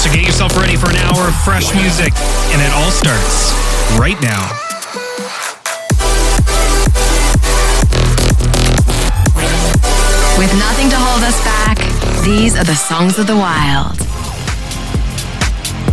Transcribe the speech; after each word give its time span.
So 0.00 0.10
get 0.10 0.24
yourself 0.24 0.56
ready 0.56 0.76
for 0.76 0.88
an 0.88 0.96
hour 0.96 1.28
of 1.28 1.34
fresh 1.44 1.74
music, 1.74 2.14
and 2.52 2.62
it 2.62 2.72
all 2.72 2.90
starts 2.90 3.52
right 4.00 4.18
now. 4.22 4.48
With 10.38 10.54
nothing 10.58 10.88
to 10.88 10.96
hold 10.96 11.22
us 11.22 11.38
back, 11.44 11.76
these 12.24 12.56
are 12.56 12.64
the 12.64 12.74
songs 12.74 13.18
of 13.18 13.26
the 13.26 13.36
wild. 13.36 13.98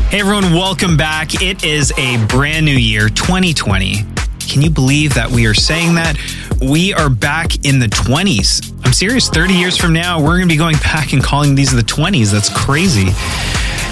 Hey 0.09 0.21
everyone, 0.21 0.53
welcome 0.53 0.95
back. 0.95 1.41
It 1.41 1.65
is 1.65 1.91
a 1.97 2.25
brand 2.27 2.65
new 2.65 2.77
year, 2.77 3.09
2020. 3.09 4.05
Can 4.39 4.61
you 4.61 4.69
believe 4.69 5.15
that 5.15 5.29
we 5.29 5.45
are 5.47 5.53
saying 5.53 5.95
that? 5.95 6.17
We 6.61 6.93
are 6.93 7.09
back 7.09 7.65
in 7.65 7.79
the 7.79 7.87
20s. 7.87 8.73
I'm 8.85 8.93
serious, 8.93 9.27
30 9.27 9.53
years 9.53 9.75
from 9.75 9.91
now, 9.91 10.21
we're 10.21 10.37
going 10.37 10.47
to 10.47 10.53
be 10.53 10.55
going 10.55 10.77
back 10.77 11.11
and 11.11 11.21
calling 11.21 11.55
these 11.55 11.75
the 11.75 11.81
20s. 11.81 12.31
That's 12.31 12.49
crazy. 12.49 13.07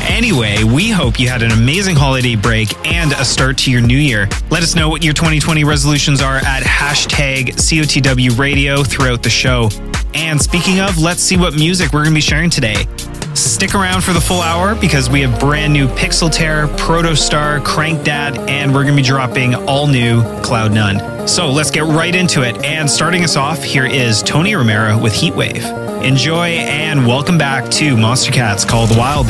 Anyway, 0.07 0.63
we 0.63 0.89
hope 0.89 1.19
you 1.19 1.27
had 1.27 1.41
an 1.41 1.51
amazing 1.51 1.95
holiday 1.95 2.35
break 2.35 2.69
and 2.87 3.11
a 3.13 3.25
start 3.25 3.57
to 3.57 3.71
your 3.71 3.81
new 3.81 3.97
year. 3.97 4.29
Let 4.49 4.63
us 4.63 4.75
know 4.75 4.87
what 4.87 5.03
your 5.03 5.13
2020 5.13 5.63
resolutions 5.63 6.21
are 6.21 6.37
at 6.37 6.63
hashtag 6.63 7.49
COTW 7.55 8.37
radio 8.37 8.83
throughout 8.83 9.23
the 9.23 9.29
show. 9.29 9.69
And 10.13 10.41
speaking 10.41 10.79
of, 10.79 10.97
let's 10.97 11.21
see 11.21 11.37
what 11.37 11.55
music 11.55 11.91
we're 11.91 12.03
going 12.03 12.13
to 12.13 12.15
be 12.15 12.21
sharing 12.21 12.49
today. 12.49 12.85
Stick 13.33 13.75
around 13.75 14.03
for 14.03 14.13
the 14.13 14.21
full 14.21 14.41
hour 14.41 14.75
because 14.75 15.09
we 15.09 15.21
have 15.21 15.39
brand 15.39 15.73
new 15.73 15.87
Pixel 15.89 16.31
Terror, 16.31 16.67
Protostar, 16.67 17.59
Crankdat, 17.59 18.47
and 18.47 18.73
we're 18.73 18.83
going 18.83 18.95
to 18.95 19.01
be 19.01 19.07
dropping 19.07 19.55
all 19.55 19.87
new 19.87 20.21
Cloud 20.41 20.71
None. 20.71 21.27
So 21.27 21.49
let's 21.49 21.71
get 21.71 21.83
right 21.83 22.15
into 22.15 22.43
it. 22.43 22.63
And 22.63 22.89
starting 22.89 23.23
us 23.23 23.35
off, 23.35 23.63
here 23.63 23.85
is 23.85 24.23
Tony 24.23 24.51
Romera 24.53 25.01
with 25.01 25.13
Heatwave. 25.13 26.03
Enjoy 26.03 26.47
and 26.49 27.05
welcome 27.05 27.37
back 27.37 27.69
to 27.71 27.95
Monstercat's 27.95 28.63
Call 28.63 28.87
the 28.87 28.97
Wild. 28.97 29.27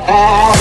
Oh, 0.00 0.04
oh. 0.06 0.57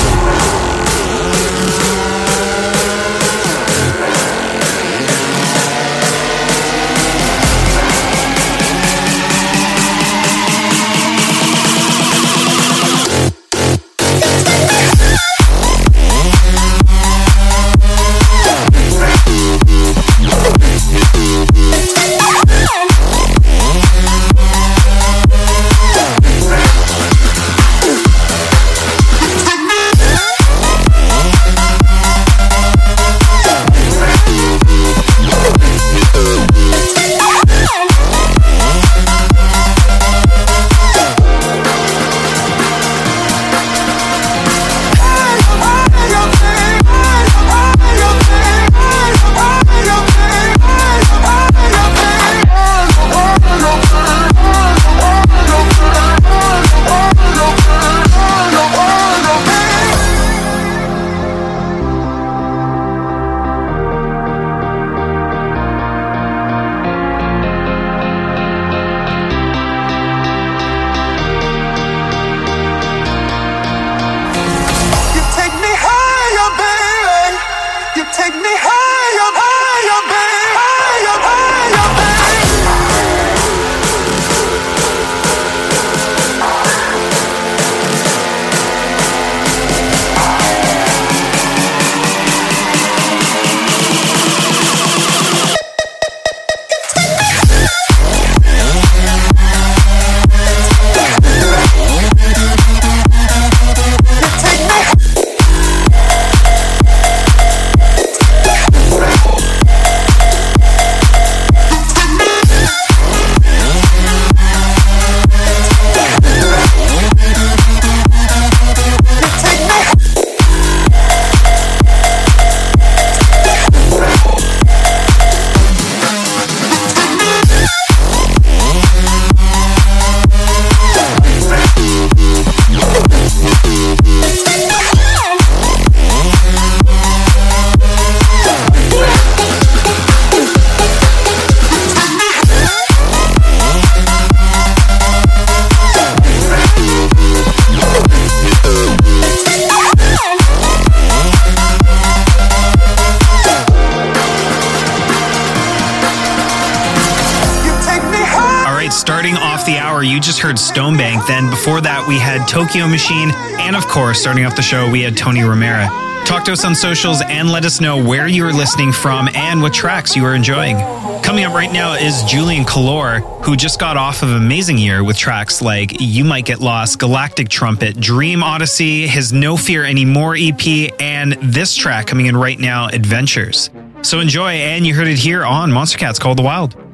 Before 161.58 161.82
that, 161.82 162.08
we 162.08 162.20
had 162.20 162.48
Tokyo 162.48 162.88
Machine. 162.88 163.32
And 163.60 163.76
of 163.76 163.88
course, 163.88 164.22
starting 164.22 164.46
off 164.46 164.56
the 164.56 164.62
show, 164.62 164.90
we 164.92 165.02
had 165.02 165.18
Tony 165.18 165.40
Romera. 165.40 165.90
Talk 166.24 166.46
to 166.46 166.52
us 166.52 166.64
on 166.64 166.76
socials 166.76 167.20
and 167.24 167.50
let 167.50 167.66
us 167.66 167.82
know 167.82 167.98
where 168.02 168.28
you 168.28 168.46
are 168.46 168.54
listening 168.54 168.92
from 168.92 169.28
and 169.34 169.60
what 169.60 169.74
tracks 169.74 170.16
you 170.16 170.24
are 170.24 170.36
enjoying. 170.36 170.78
Coming 171.24 171.46
up 171.46 171.56
right 171.56 171.72
now 171.72 171.94
is 171.94 172.24
Julian 172.26 172.64
Calor, 172.64 173.22
who 173.44 173.56
just 173.56 173.80
got 173.80 173.98
off 173.98 174.22
of 174.22 174.30
amazing 174.30 174.78
year 174.78 175.04
with 175.04 175.18
tracks 175.18 175.60
like 175.60 176.00
You 176.00 176.24
Might 176.24 176.46
Get 176.46 176.60
Lost, 176.60 177.00
Galactic 177.00 177.50
Trumpet, 177.50 178.00
Dream 178.00 178.44
Odyssey, 178.44 179.08
his 179.08 179.34
No 179.34 179.58
Fear 179.58 179.84
Anymore 179.84 180.36
EP, 180.38 180.94
and 181.02 181.34
this 181.42 181.76
track 181.76 182.06
coming 182.06 182.28
in 182.28 182.38
right 182.38 182.60
now, 182.60 182.88
Adventures. 182.88 183.72
So 184.04 184.20
enjoy, 184.20 184.52
and 184.52 184.86
you 184.86 184.94
heard 184.94 185.08
it 185.08 185.18
here 185.18 185.44
on 185.44 185.72
Monstercat's 185.72 186.20
Call 186.20 186.36
the 186.36 186.44
Wild. 186.44 186.87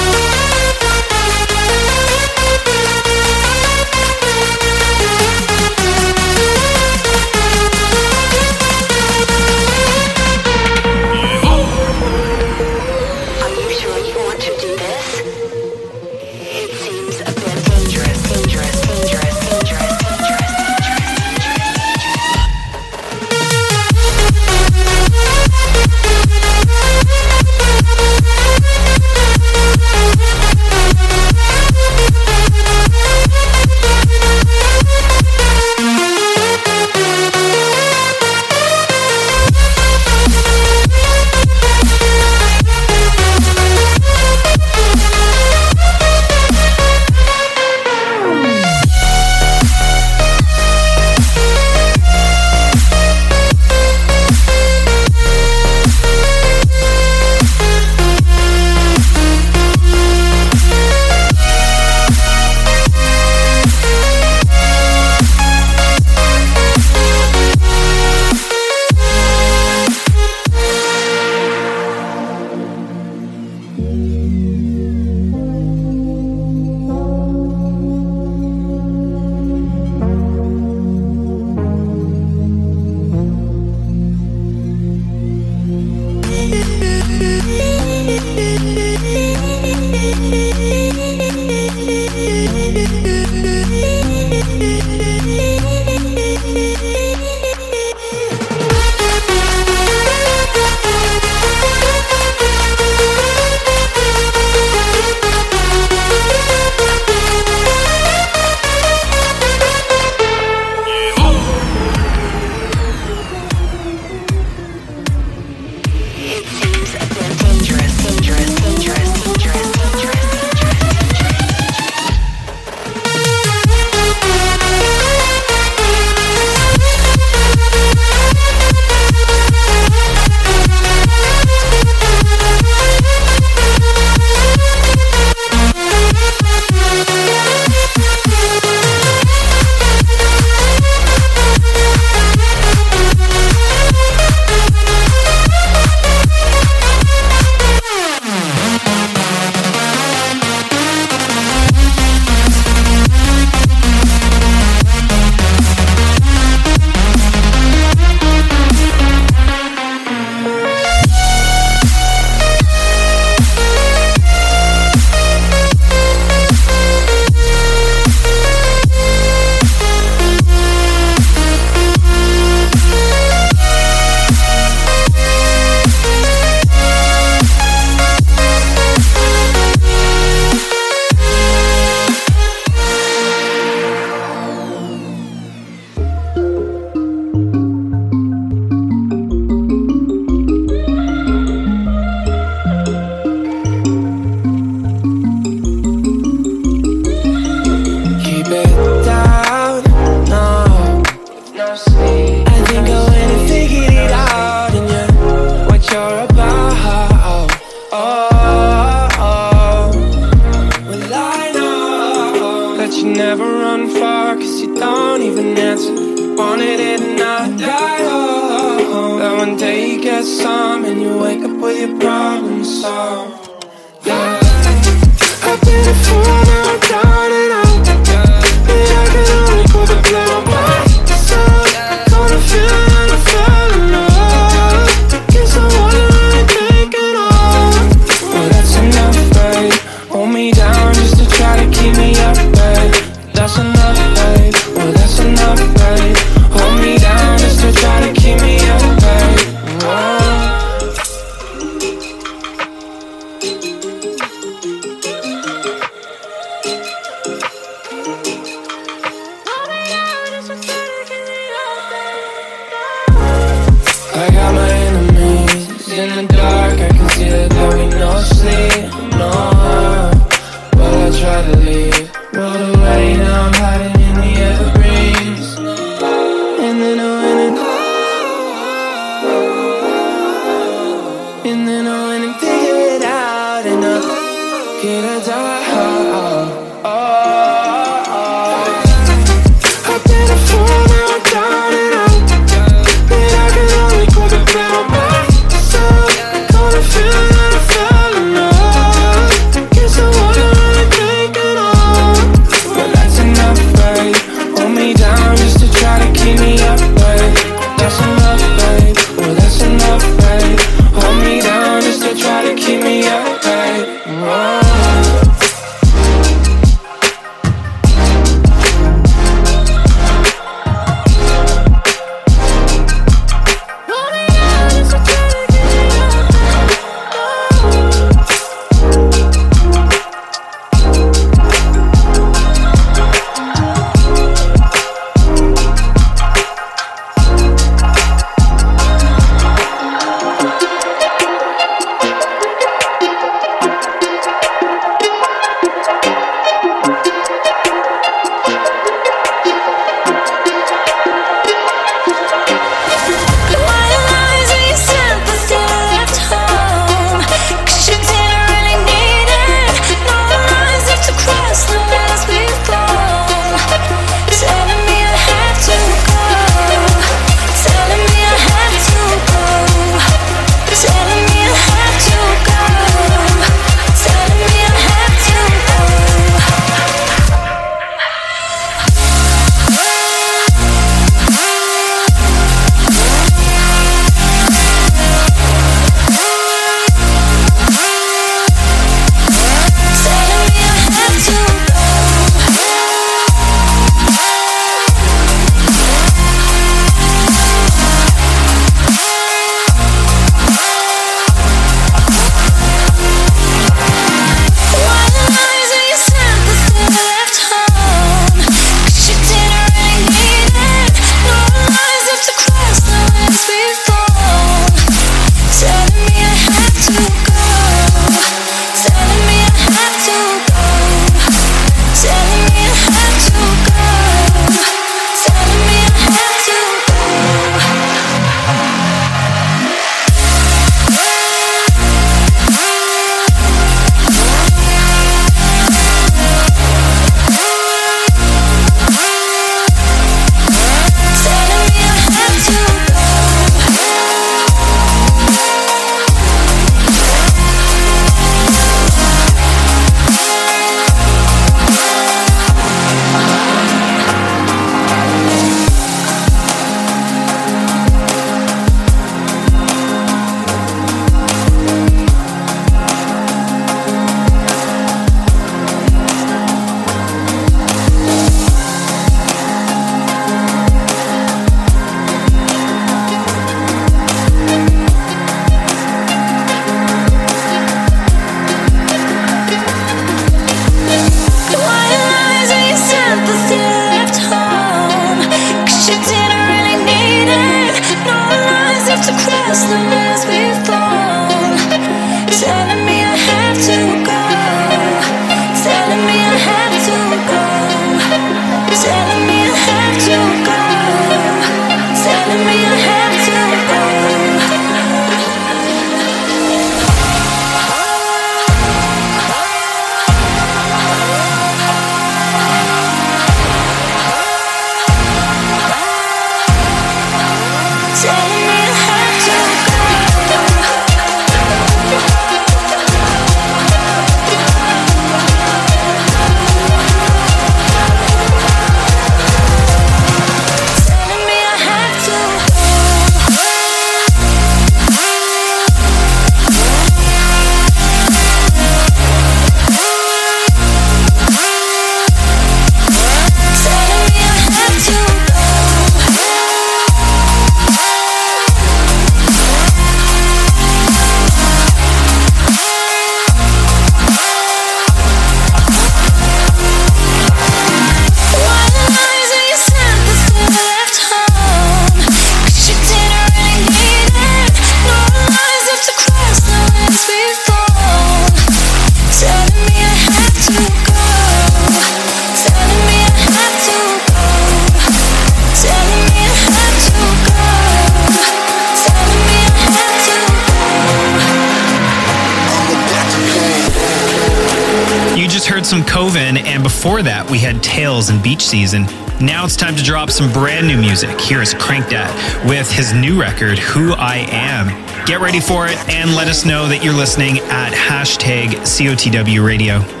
Heard 585.51 585.65
some 585.65 585.81
Koven, 585.81 586.41
and 586.45 586.63
before 586.63 587.03
that, 587.03 587.29
we 587.29 587.37
had 587.37 587.61
Tails 587.61 588.09
and 588.09 588.23
Beach 588.23 588.41
Season. 588.41 588.83
Now 589.19 589.43
it's 589.43 589.57
time 589.57 589.75
to 589.75 589.83
drop 589.83 590.09
some 590.09 590.31
brand 590.31 590.65
new 590.65 590.77
music. 590.77 591.19
Here 591.19 591.41
is 591.41 591.53
Crank 591.53 591.87
Crankdat 591.87 592.47
with 592.47 592.71
his 592.71 592.93
new 592.93 593.19
record, 593.19 593.59
Who 593.59 593.91
I 593.91 594.25
Am. 594.29 594.69
Get 595.05 595.19
ready 595.19 595.41
for 595.41 595.67
it 595.67 595.77
and 595.89 596.15
let 596.15 596.29
us 596.29 596.45
know 596.45 596.69
that 596.69 596.85
you're 596.85 596.93
listening 596.93 597.39
at 597.49 597.73
hashtag 597.73 598.61
COTW 598.61 599.45
Radio. 599.45 600.00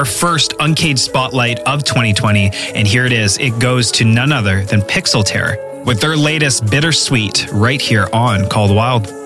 Our 0.00 0.06
first 0.06 0.54
Uncaged 0.60 0.98
Spotlight 0.98 1.58
of 1.60 1.84
2020. 1.84 2.50
And 2.74 2.88
here 2.88 3.04
it 3.04 3.12
is. 3.12 3.36
It 3.36 3.58
goes 3.58 3.92
to 3.92 4.06
none 4.06 4.32
other 4.32 4.64
than 4.64 4.80
Pixel 4.80 5.22
Terror 5.22 5.58
with 5.84 6.00
their 6.00 6.16
latest 6.16 6.64
Bittersweet 6.64 7.46
right 7.52 7.82
here 7.82 8.08
on 8.10 8.48
Called 8.48 8.74
Wild. 8.74 9.19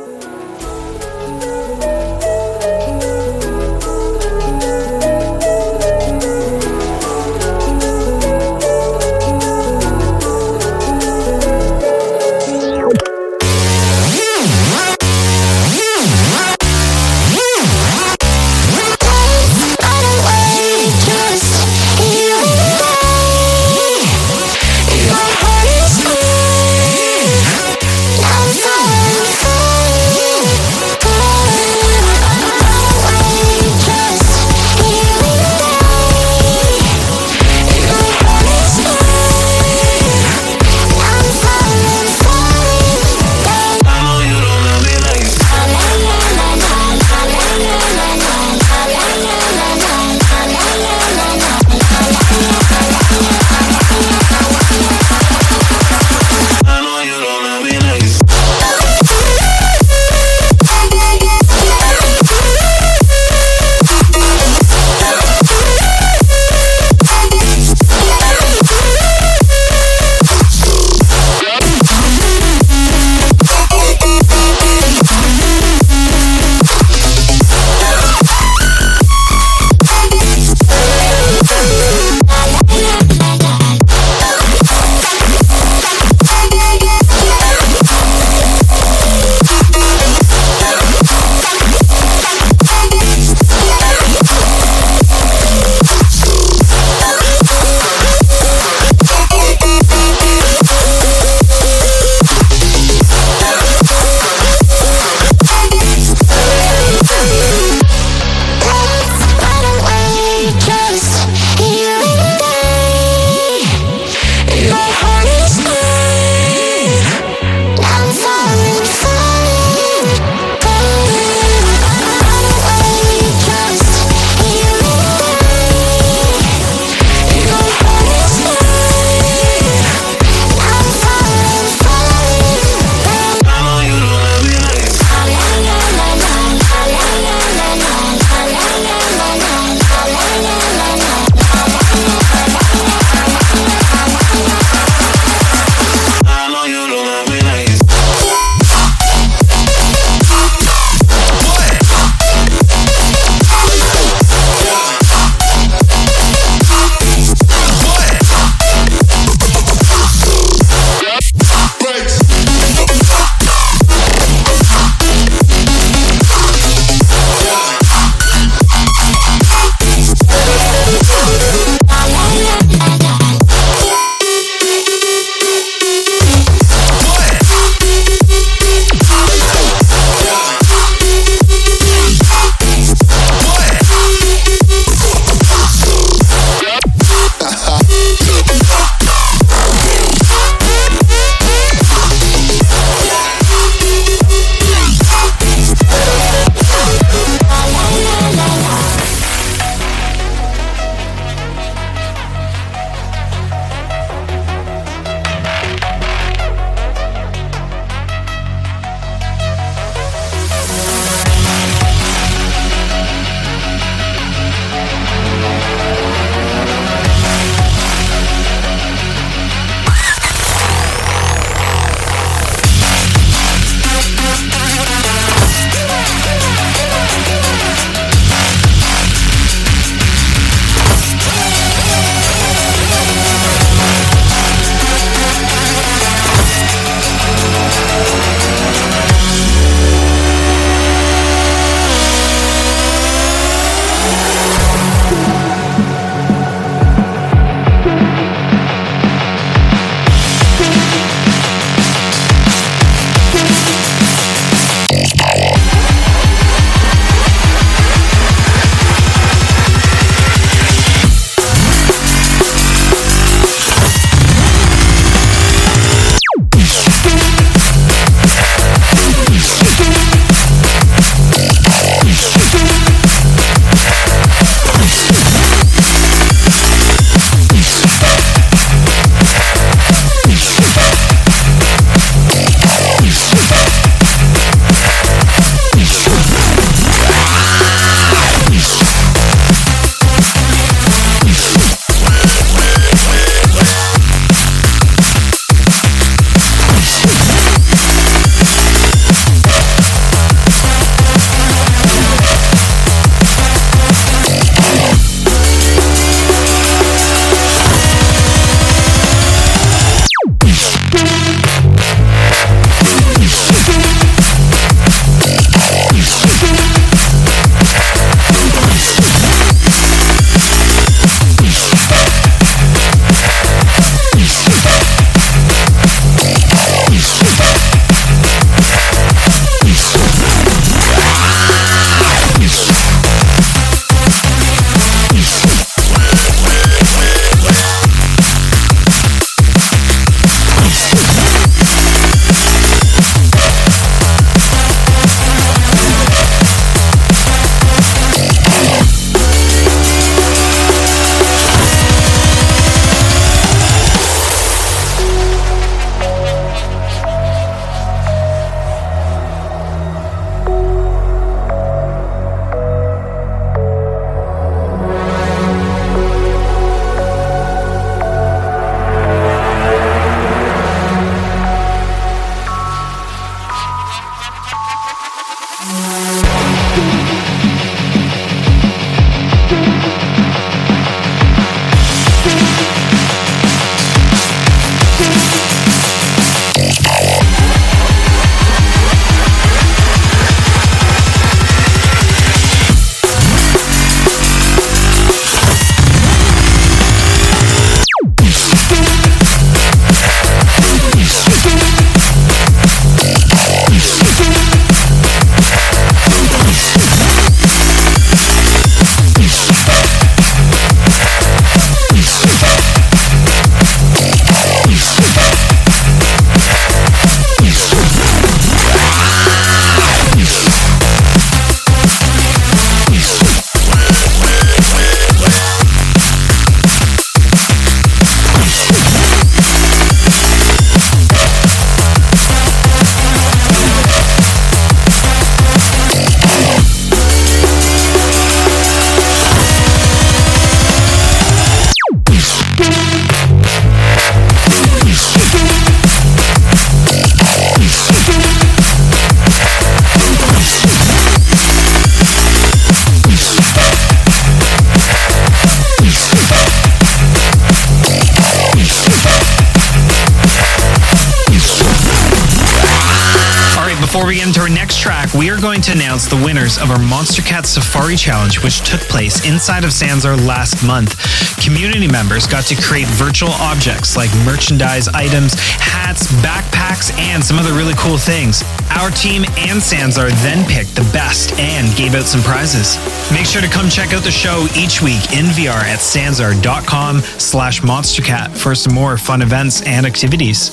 We 465.15 465.31
are 465.31 465.41
going 465.41 465.63
to 465.63 465.73
announce 465.73 466.07
the 466.07 466.17
winners 466.17 466.59
of 466.59 466.73
our 466.73 466.79
Monstercat 466.79 467.47
Safari 467.47 467.95
Challenge, 467.95 468.43
which 468.43 468.69
took 468.69 468.81
place 468.81 469.25
inside 469.25 469.63
of 469.63 469.71
Sansar 469.71 470.19
last 470.27 470.67
month. 470.67 470.99
Community 471.41 471.87
members 471.87 472.27
got 472.27 472.45
to 472.47 472.57
create 472.61 472.89
virtual 472.89 473.31
objects 473.31 473.97
like 473.97 474.11
merchandise 474.27 474.89
items, 474.89 475.35
hats, 475.39 476.11
backpacks, 476.21 476.93
and 476.99 477.23
some 477.23 477.39
other 477.39 477.53
really 477.53 477.75
cool 477.75 477.97
things. 477.97 478.43
Our 478.77 478.91
team 478.91 479.25
and 479.39 479.63
Sansar 479.63 480.11
then 480.25 480.45
picked 480.51 480.75
the 480.75 480.83
best 480.93 481.33
and 481.39 481.75
gave 481.77 481.95
out 481.95 482.07
some 482.07 482.23
prizes. 482.23 482.77
Make 483.13 483.27
sure 483.27 483.41
to 483.41 483.49
come 483.49 483.71
check 483.71 483.93
out 483.93 484.03
the 484.03 484.11
show 484.11 484.49
each 484.57 484.83
week 484.83 485.13
in 485.13 485.27
VR 485.27 485.63
at 485.63 485.79
sansar.com 485.79 487.01
slash 487.01 487.61
monstercat 487.61 488.37
for 488.37 488.57
some 488.57 488.75
more 488.75 488.99
fun 488.99 489.23
events 489.23 489.63
and 489.63 489.87
activities. 489.87 490.51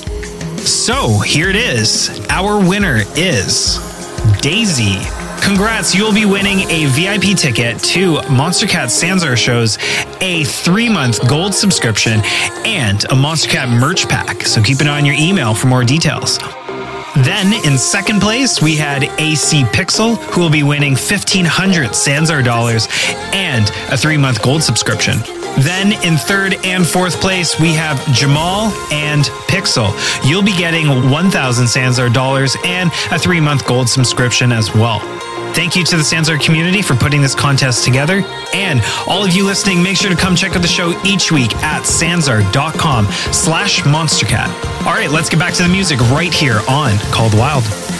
So 0.64 1.18
here 1.18 1.50
it 1.50 1.56
is. 1.56 2.08
Our 2.30 2.60
winner 2.64 3.02
is 3.16 3.91
Daisy. 4.42 4.98
Congrats, 5.40 5.94
you'll 5.94 6.12
be 6.12 6.24
winning 6.24 6.68
a 6.68 6.86
VIP 6.86 7.38
ticket 7.38 7.78
to 7.84 8.20
Monster 8.28 8.66
Cat 8.66 8.88
Sansar 8.88 9.36
shows, 9.36 9.78
a 10.20 10.42
three 10.42 10.88
month 10.88 11.26
gold 11.28 11.54
subscription, 11.54 12.20
and 12.64 13.04
a 13.04 13.14
Monstercat 13.14 13.68
merch 13.70 14.08
pack. 14.08 14.42
So 14.42 14.60
keep 14.60 14.80
an 14.80 14.88
eye 14.88 14.98
on 14.98 15.06
your 15.06 15.14
email 15.16 15.54
for 15.54 15.68
more 15.68 15.84
details. 15.84 16.38
Then 17.18 17.52
in 17.64 17.78
second 17.78 18.20
place, 18.20 18.60
we 18.60 18.74
had 18.74 19.04
AC 19.20 19.62
Pixel, 19.66 20.16
who 20.32 20.40
will 20.40 20.50
be 20.50 20.64
winning 20.64 20.94
1,500 20.94 21.90
Sansar 21.90 22.44
dollars 22.44 22.88
and 23.32 23.70
a 23.92 23.96
three 23.96 24.16
month 24.16 24.42
gold 24.42 24.64
subscription. 24.64 25.18
Then 25.60 25.92
in 26.04 26.16
third 26.16 26.56
and 26.64 26.86
fourth 26.86 27.20
place, 27.20 27.58
we 27.60 27.72
have 27.74 28.04
Jamal 28.12 28.72
and 28.90 29.24
Pixel. 29.48 29.92
You'll 30.28 30.42
be 30.42 30.56
getting 30.56 31.10
1,000 31.10 31.66
Sansar 31.66 32.12
dollars 32.12 32.56
and 32.64 32.90
a 33.10 33.18
three 33.18 33.40
month 33.40 33.66
gold 33.66 33.88
subscription 33.88 34.52
as 34.52 34.74
well. 34.74 35.00
Thank 35.54 35.76
you 35.76 35.84
to 35.84 35.96
the 35.96 36.02
Sansar 36.02 36.40
community 36.40 36.80
for 36.80 36.94
putting 36.94 37.20
this 37.20 37.34
contest 37.34 37.84
together. 37.84 38.24
And 38.54 38.80
all 39.06 39.22
of 39.22 39.32
you 39.32 39.44
listening, 39.44 39.82
make 39.82 39.98
sure 39.98 40.10
to 40.10 40.16
come 40.16 40.34
check 40.34 40.56
out 40.56 40.62
the 40.62 40.68
show 40.68 40.98
each 41.04 41.30
week 41.30 41.54
at 41.56 41.82
sansar.com 41.82 43.06
slash 43.32 43.80
monstercat. 43.82 44.48
All 44.86 44.94
right, 44.94 45.10
let's 45.10 45.28
get 45.28 45.38
back 45.38 45.52
to 45.54 45.62
the 45.62 45.68
music 45.68 46.00
right 46.10 46.32
here 46.32 46.60
on 46.68 46.96
Called 47.12 47.34
Wild. 47.34 47.91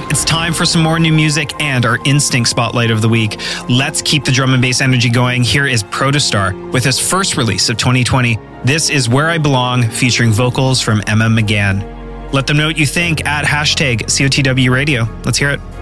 right, 0.00 0.10
it's 0.10 0.24
time 0.24 0.52
for 0.52 0.64
some 0.64 0.82
more 0.82 0.98
new 0.98 1.12
music 1.12 1.52
and 1.60 1.84
our 1.84 1.98
instinct 2.04 2.48
spotlight 2.48 2.90
of 2.90 3.02
the 3.02 3.08
week. 3.08 3.40
Let's 3.68 4.02
keep 4.02 4.24
the 4.24 4.32
drum 4.32 4.52
and 4.52 4.62
bass 4.62 4.80
energy 4.80 5.10
going. 5.10 5.42
Here 5.42 5.66
is 5.66 5.82
Protostar 5.84 6.72
with 6.72 6.84
his 6.84 6.98
first 6.98 7.36
release 7.36 7.68
of 7.68 7.76
2020. 7.76 8.38
This 8.64 8.90
is 8.90 9.08
Where 9.08 9.28
I 9.28 9.38
Belong, 9.38 9.88
featuring 9.88 10.32
vocals 10.32 10.80
from 10.80 11.02
Emma 11.06 11.26
McGann. 11.26 12.32
Let 12.32 12.46
them 12.46 12.56
know 12.56 12.66
what 12.66 12.76
you 12.76 12.86
think 12.86 13.26
at 13.26 13.44
hashtag 13.44 14.02
COTW 14.02 14.70
Radio. 14.70 15.08
Let's 15.24 15.38
hear 15.38 15.50
it. 15.50 15.77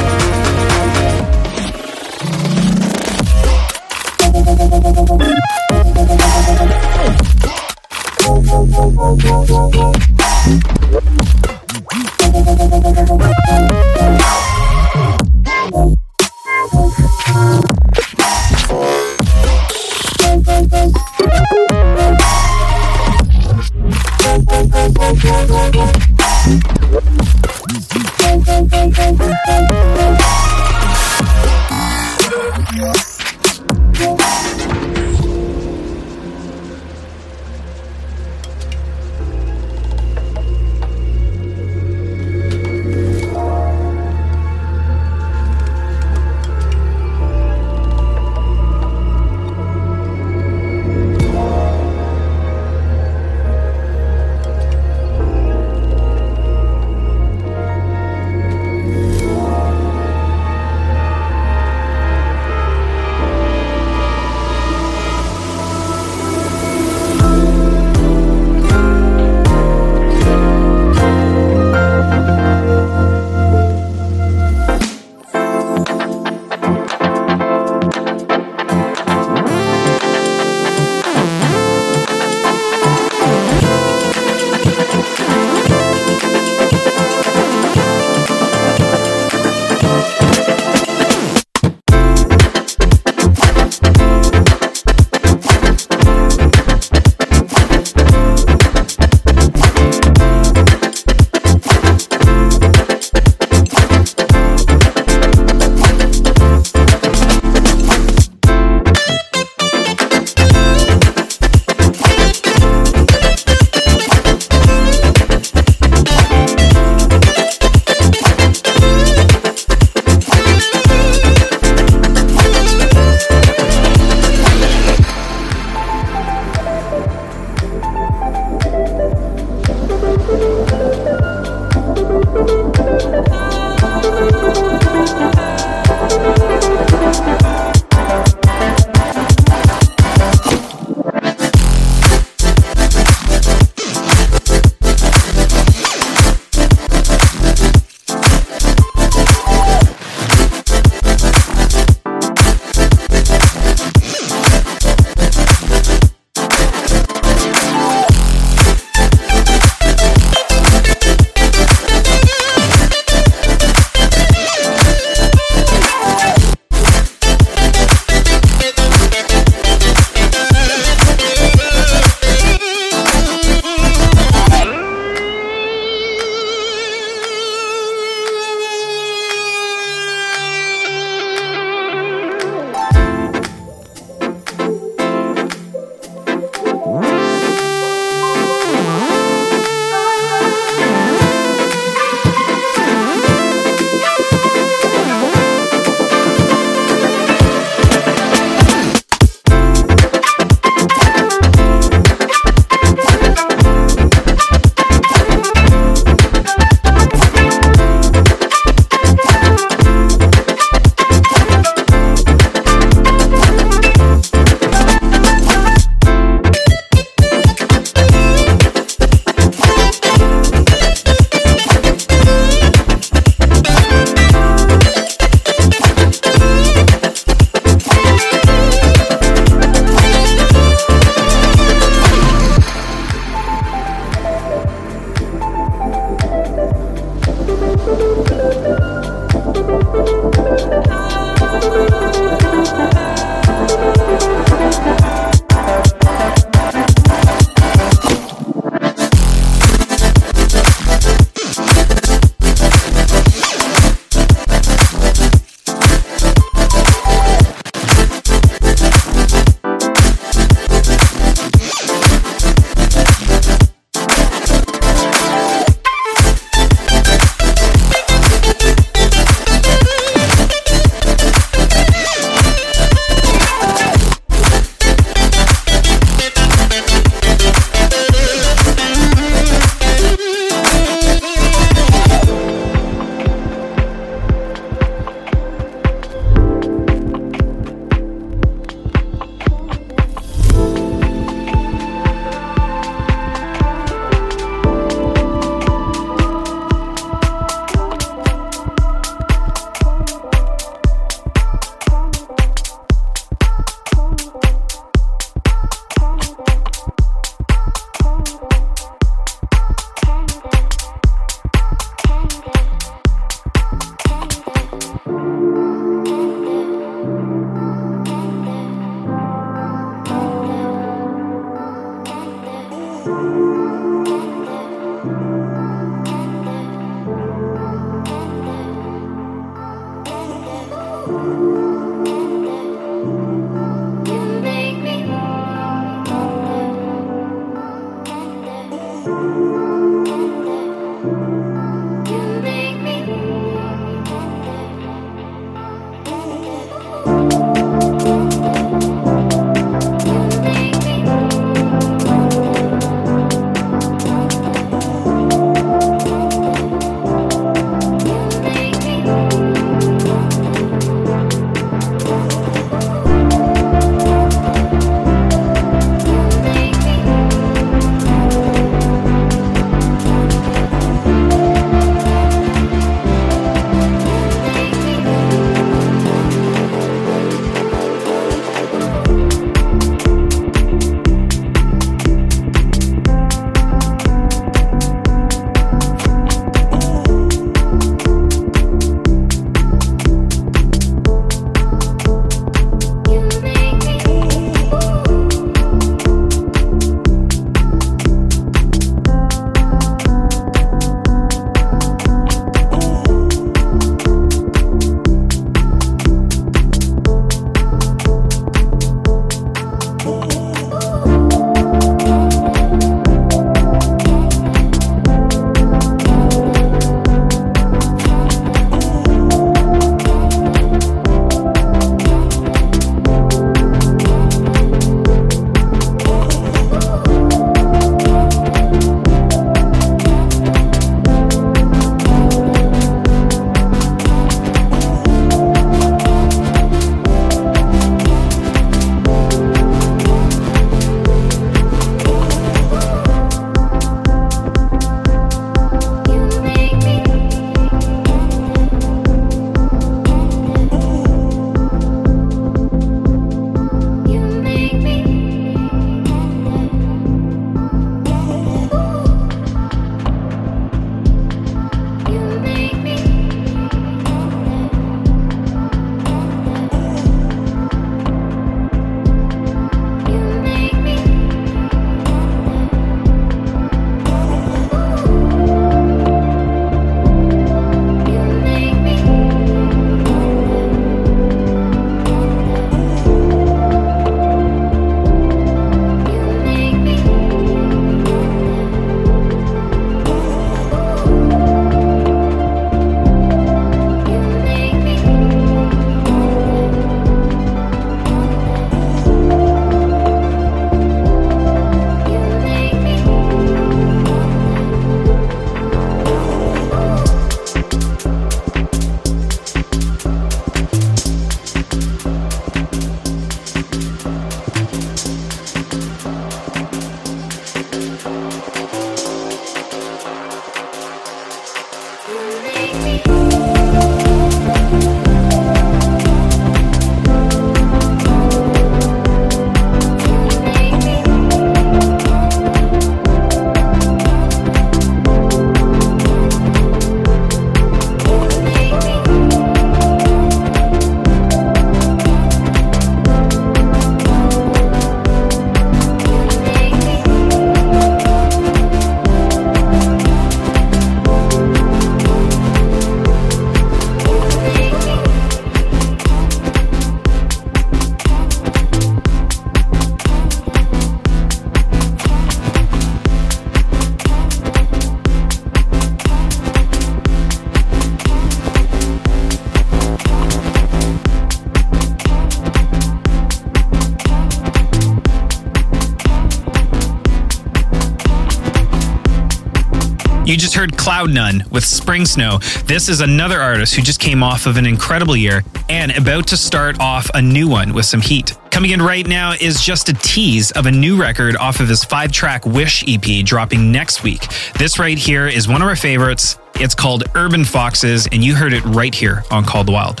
Heard 580.64 580.78
Cloudnone 580.78 581.50
with 581.50 581.62
Spring 581.62 582.06
Snow. 582.06 582.38
This 582.64 582.88
is 582.88 583.02
another 583.02 583.38
artist 583.38 583.74
who 583.74 583.82
just 583.82 584.00
came 584.00 584.22
off 584.22 584.46
of 584.46 584.56
an 584.56 584.64
incredible 584.64 585.14
year 585.14 585.44
and 585.68 585.92
about 585.92 586.26
to 586.28 586.38
start 586.38 586.80
off 586.80 587.10
a 587.12 587.20
new 587.20 587.46
one 587.46 587.74
with 587.74 587.84
some 587.84 588.00
heat. 588.00 588.34
Coming 588.50 588.70
in 588.70 588.80
right 588.80 589.06
now 589.06 589.34
is 589.38 589.60
just 589.60 589.90
a 589.90 589.92
tease 589.92 590.52
of 590.52 590.64
a 590.64 590.70
new 590.70 590.98
record 590.98 591.36
off 591.36 591.60
of 591.60 591.68
his 591.68 591.84
five 591.84 592.12
track 592.12 592.46
Wish 592.46 592.82
EP 592.88 593.26
dropping 593.26 593.72
next 593.72 594.02
week. 594.04 594.26
This 594.58 594.78
right 594.78 594.96
here 594.96 595.28
is 595.28 595.46
one 595.46 595.60
of 595.60 595.68
our 595.68 595.76
favorites. 595.76 596.38
It's 596.54 596.74
called 596.74 597.04
Urban 597.14 597.44
Foxes, 597.44 598.06
and 598.10 598.24
you 598.24 598.34
heard 598.34 598.54
it 598.54 598.64
right 598.64 598.94
here 598.94 599.22
on 599.30 599.44
Called 599.44 599.68
Wild. 599.68 600.00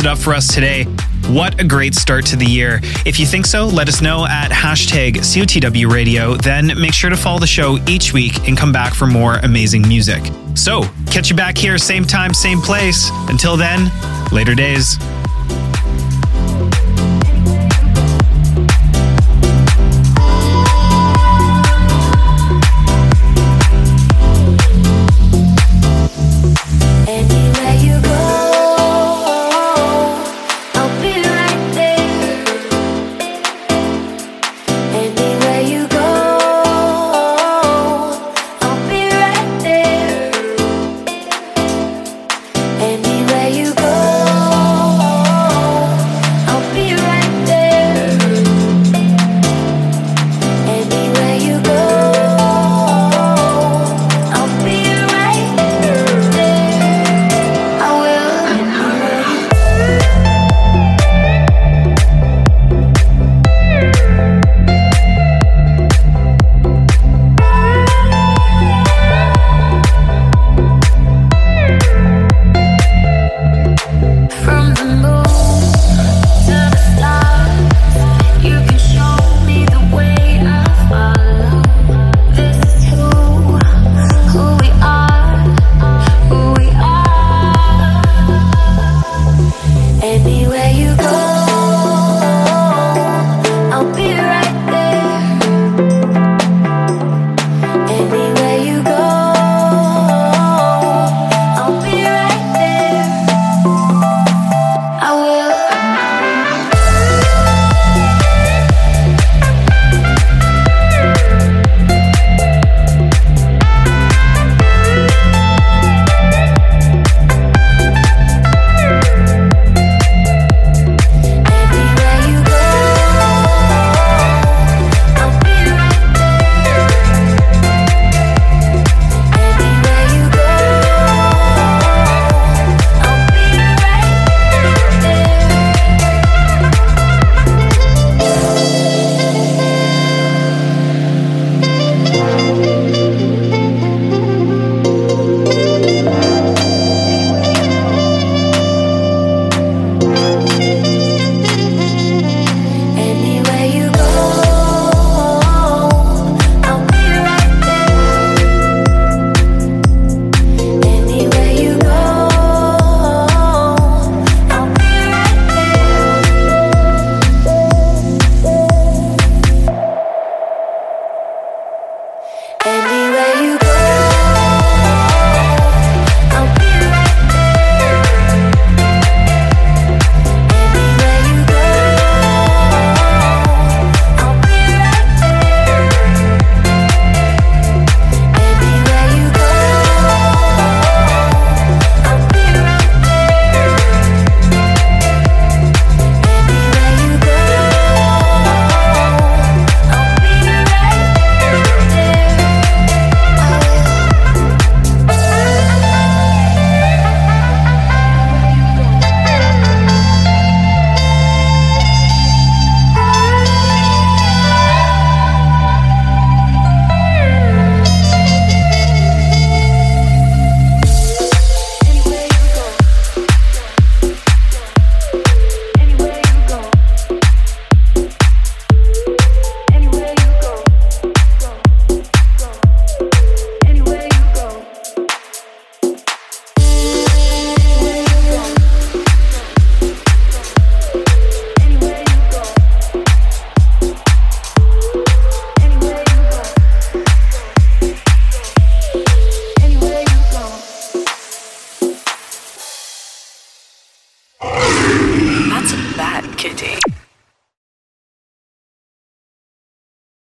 It 0.00 0.06
up 0.06 0.18
for 0.18 0.34
us 0.34 0.52
today. 0.52 0.84
What 1.28 1.60
a 1.60 1.64
great 1.64 1.94
start 1.94 2.26
to 2.26 2.36
the 2.36 2.44
year. 2.44 2.80
If 3.04 3.20
you 3.20 3.26
think 3.26 3.46
so, 3.46 3.66
let 3.66 3.88
us 3.88 4.00
know 4.00 4.26
at 4.26 4.50
hashtag 4.50 5.16
COTW 5.16 5.90
Radio. 5.90 6.34
Then 6.34 6.72
make 6.80 6.92
sure 6.92 7.10
to 7.10 7.16
follow 7.16 7.38
the 7.38 7.46
show 7.46 7.78
each 7.86 8.12
week 8.12 8.48
and 8.48 8.56
come 8.56 8.72
back 8.72 8.94
for 8.94 9.06
more 9.06 9.36
amazing 9.42 9.86
music. 9.86 10.22
So, 10.54 10.82
catch 11.06 11.30
you 11.30 11.36
back 11.36 11.56
here, 11.56 11.78
same 11.78 12.04
time, 12.04 12.34
same 12.34 12.60
place. 12.60 13.10
Until 13.28 13.56
then, 13.56 13.90
later 14.32 14.54
days. 14.54 14.96